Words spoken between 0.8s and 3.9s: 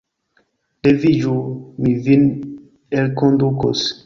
Leviĝu, mi vin elkondukos!